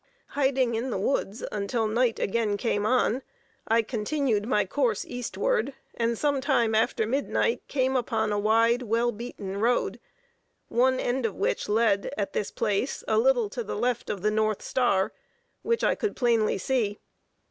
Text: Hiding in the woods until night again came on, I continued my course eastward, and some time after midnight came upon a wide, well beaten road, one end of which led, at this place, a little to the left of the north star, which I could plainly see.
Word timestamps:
Hiding 0.29 0.73
in 0.73 0.89
the 0.89 0.97
woods 0.97 1.43
until 1.51 1.85
night 1.85 2.17
again 2.17 2.57
came 2.57 2.87
on, 2.87 3.21
I 3.67 3.83
continued 3.83 4.47
my 4.47 4.65
course 4.65 5.05
eastward, 5.05 5.75
and 5.93 6.17
some 6.17 6.41
time 6.41 6.73
after 6.73 7.05
midnight 7.05 7.61
came 7.67 7.95
upon 7.95 8.31
a 8.31 8.39
wide, 8.39 8.81
well 8.81 9.11
beaten 9.11 9.57
road, 9.59 9.99
one 10.69 10.99
end 10.99 11.27
of 11.27 11.35
which 11.35 11.69
led, 11.69 12.11
at 12.17 12.33
this 12.33 12.49
place, 12.49 13.03
a 13.07 13.19
little 13.19 13.47
to 13.51 13.63
the 13.63 13.77
left 13.77 14.09
of 14.09 14.23
the 14.23 14.31
north 14.31 14.63
star, 14.63 15.13
which 15.61 15.83
I 15.83 15.93
could 15.93 16.15
plainly 16.15 16.57
see. 16.57 16.97